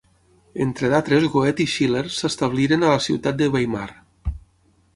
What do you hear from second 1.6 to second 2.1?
i Schiller